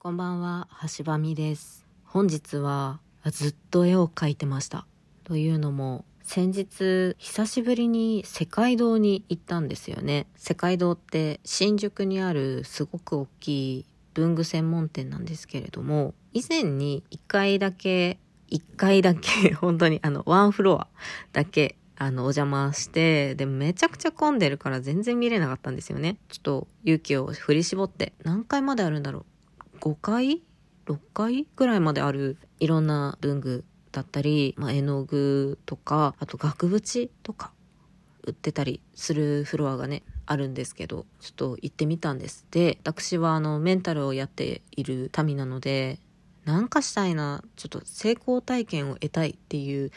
[0.00, 1.84] こんばんは、橋場美です。
[2.04, 3.00] 本日は
[3.32, 4.86] ずっと絵を描いてました。
[5.24, 10.28] というのも、先日久しぶりに世界堂に行ったんですよね。
[10.36, 13.48] 世界堂って新宿にあるすごく大き
[13.78, 18.20] い文具専門店なんですけれども、以前に1回だけ、
[18.52, 20.86] 1回だけ、 本当にあの、ワンフロア
[21.32, 26.18] だけあの、お邪魔して、で、めちゃくちゃ混んでるから全然見れなかったんですよね。
[26.28, 29.37] ちょっと勇気を振り絞って、何回まであるんだろう
[29.80, 30.42] ?5 回
[30.86, 31.46] ?6 回？
[31.56, 37.52] ぐらいまであるいろんな文具だったり、まあ、絵の具とか、あと額縁とか
[38.24, 42.46] 売ってたりするフロアがね、あるんですけど、ちょっと行ってみたんです。
[42.50, 45.98] で、私はあの、メンタルをやっている民なので、
[46.44, 49.90] なんかしたいな、ちょっと成功体験を得たいっていう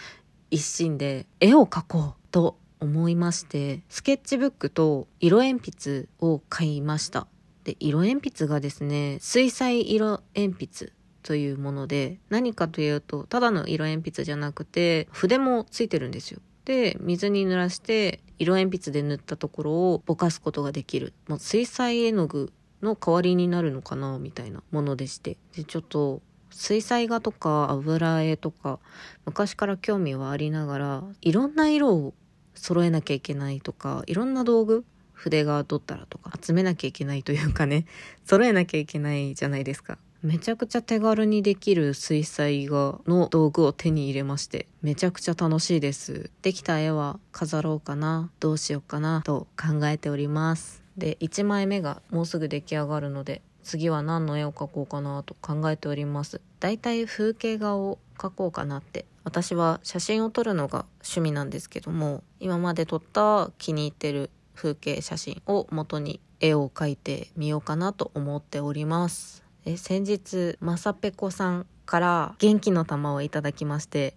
[0.51, 7.27] 一心で絵を描こうと思いましてスケッチブックと色鉛筆を買いました
[7.63, 10.91] で色鉛筆がですね水彩色鉛筆
[11.23, 16.39] というもので何かというとただの色鉛筆じゃなくて筆もついてるんですよ。
[16.65, 21.13] で水に濡らして色鉛筆で塗ったところをぼかすことができる。
[21.27, 25.37] もう水彩絵の具の代わりになるのかなみたいなものでして。
[25.55, 26.21] でちょっと
[26.51, 28.79] 水彩画とか油絵とか
[29.25, 32.13] 昔から興味はありながらいろんな色を
[32.53, 34.83] 揃えなきゃいけないとかいろんな道具
[35.21, 37.85] 筆がどったらとか集めなきゃいけないというかね
[38.25, 39.99] 揃えなきゃいけないじゃないですか。
[40.23, 46.29] めちゃくちゃ手軽にできる水彩画の道具を手に入れましてめちゃくちゃ楽しいです。
[46.43, 50.83] できた絵は飾ろうかなどうしようかなと考えております。
[50.97, 56.41] で1枚目がもうすぐ出来上がるので次は何の絵を描こうかなと考えております。
[56.59, 64.29] だいたい風景画を描こうかなって私は写真を撮るのが趣味なんですけども今まで撮った気に入ってる
[64.61, 74.15] 風景写真を元に絵を描いてみようかなと思っておりますえ先日まさぺこさんから元気の玉をいただきまして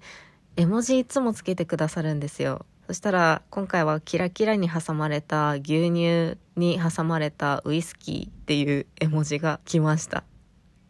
[0.56, 10.22] 絵文字いつもつけてくださるんですよそしたら今回はキラキラに挟まれた牛乳に挟まれたウイスキーっていう絵文字が来ました。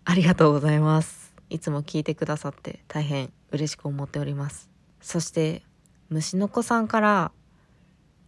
[0.04, 1.32] ありがとうございます。
[1.50, 4.68] いつも聞いてくださって大変嬉しく思っております。
[5.00, 5.62] そして
[6.08, 7.32] 虫の子さんから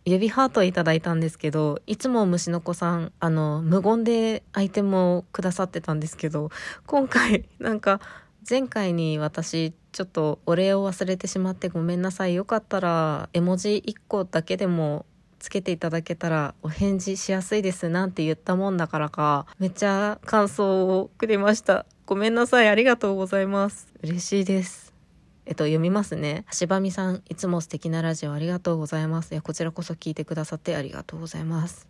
[0.07, 6.51] 指ハートいただいたんですけど、いつも虫の子さん、あの、無言でアイテムをくださってたんですけど、
[6.87, 8.01] 今回なんか
[8.49, 12.35] 前回に私ちょっとお礼を忘れてしまってごめんなさい。
[12.35, 15.07] よかったら絵文字1個だけでも
[15.41, 21.85] つけていただけたらお返事しやすいですなんて言ったもんだからかめっちゃ感想をくれました。
[22.07, 22.69] ごめんなさい。
[22.69, 23.89] ありがとうございます。
[24.03, 24.86] 嬉しいです。
[25.47, 29.33] えっと読みますね橋場美さんいつも素敵なラジオありがとうございます。
[29.33, 31.89] いやこちらこそ聞いてくださってありがとうございます。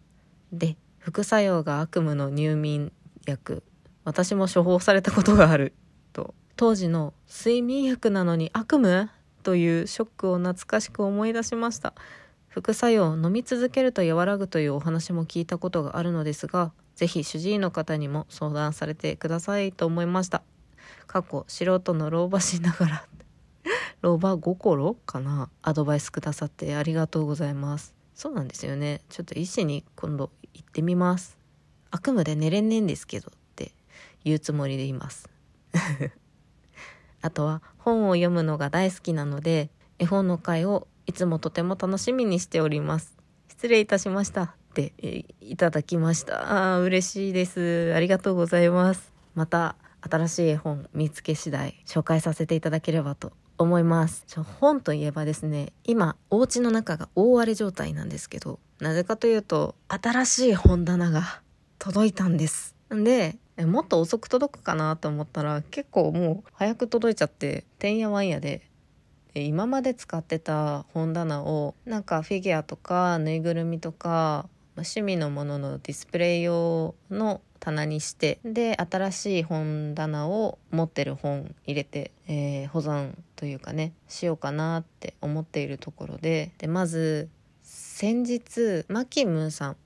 [0.53, 2.93] で副作用が悪夢の入眠
[3.27, 3.63] 薬。
[4.05, 5.73] 私も処方されたことがある。
[6.13, 9.09] と当時の睡眠薬なのに悪夢？
[9.43, 11.95] というショックを懐かしく思い出しました。
[12.49, 20.43] 副作用飲み続けると和らぐというお話も聞いたことがあるのですがぜひ主治医の方にも相談されてくださいと思いました。
[21.07, 23.05] 過去素人の老婆しながら。
[24.03, 25.51] 老婆心かな？
[25.63, 27.95] アドバイスくださってありがとうございます。
[28.15, 29.01] そうなんですよね。
[29.09, 31.37] ちょっと医師に今度行ってみます。
[31.91, 33.73] 悪夢で寝れんねんですけどって
[34.25, 35.29] 言うつもりでいます。
[37.23, 43.17] あとは本を読むのが大好きなので絵本の会をいつもとても楽しみにしております。
[43.49, 44.93] 失礼いたしましたって
[45.41, 46.75] いただきました。
[46.75, 47.93] あ嬉しいです。
[47.95, 49.13] ありがとうございます。
[49.35, 54.25] また新しい絵本見つけ次第紹介させていただければと思います。
[54.27, 61.41] ちょ本といえばですね今お家の中が大荒れ状態なんですけどなぜかというと新しい本棚が
[61.79, 62.75] 届いたんです。
[62.95, 68.63] んでえもっと遅く届くかなと思ったら結構もう早く届いちゃっててんやわんやで
[69.35, 87.29] で今まで使ってた本棚をなんかフィギュアとかぬいぐるみとかま趣味のもののディスプレイ用の棚にしてで新しい本棚を持ってる本入れて、えー保存というかねしようかなって思っているところででまず
[87.63, 89.77] 先日マキムーさん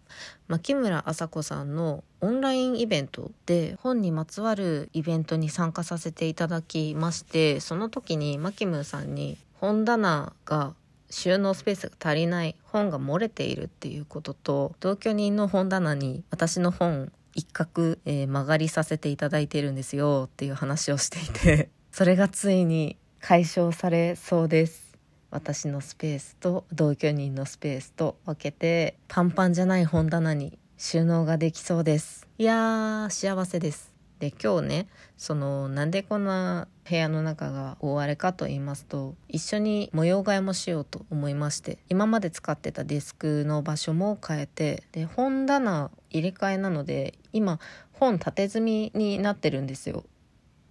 [0.49, 10.75] 牧村麻子さんのオンラインイベントで本にまつわるイベントに参加させていただきましてその時にマキムーさんに本棚が
[11.11, 24.91] 収納スペースが足りない本が漏れているっていうことと同居人の本棚に私の本一角、えー曲がりさせていただいてるんですよっていう話をしていて それがついに解消されそうです。
[25.31, 32.27] 私のスペースと同居人のスペースと分けてパンパンじゃない本棚に収納ができそうです。
[32.39, 33.90] いやー幸せです。
[34.21, 34.87] で今日ね
[35.17, 47.59] そのなんでこんな部屋の中が大荒れかと言いますと一緒に模様替えもしようと思いまして今まで使ってたデスクの場所も変えてで本棚入れ替えなので今
[47.93, 50.05] 本縦積みになってるんですよ。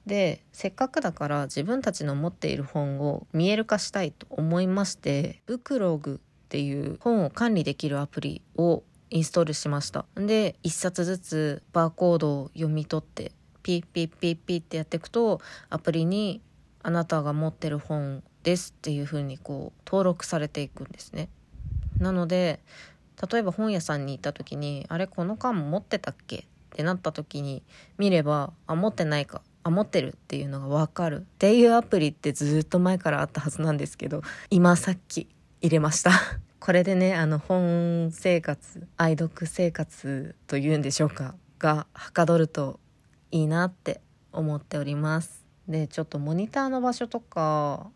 [0.05, 10.05] でせっかくだから自分たちの持っている本を見える化したいと思いましてブクログっていう本を管理できるアプリをインストールしました。
[10.15, 13.31] で1冊ずつバーコードを読み取って
[13.63, 16.41] ピッピッピッピッってやっていくとアプリに
[16.81, 21.29] あなたが持ってる本ですっていう風にこう登録されていくんですね。
[21.99, 22.59] なので
[23.31, 26.37] 例えば本屋さんに行った時にあれこの缶持ってたっけ？
[26.37, 26.41] っ
[26.71, 27.63] てなった時に
[27.97, 31.17] 見ればあ持ってないかあ持ってるっていうのが分かる。
[31.17, 35.27] っていうアプリってずっと前からあったはずなんですけど今さっき
[35.61, 36.11] 入れました。
[36.61, 41.35] これでねあの本生活愛読生活というんでしょうか？
[41.57, 42.79] がはかどると
[43.31, 45.45] いいなって思っております。
[45.67, 47.91] でちょっとモニターの場所とか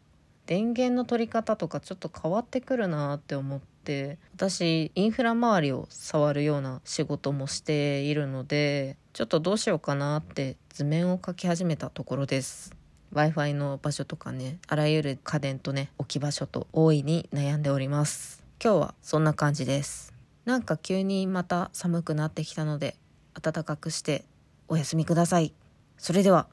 [0.46, 12.76] 電源の取り方とかちょっと変わってくるなって思って私インフラ周りを触るような仕事もしているのでちょっとどうしようかなって図面を描き始めたところです。
[13.14, 18.44] Wi-Fi の場所とかねあらゆる家電とね置き場所と大いに悩んでおります。
[18.64, 20.14] 今日はそんな感じです。
[20.46, 22.98] なんか急にまた寒くなってきたので
[23.42, 24.26] 暖かくして
[24.68, 25.54] お休みください。
[25.98, 26.53] それでは。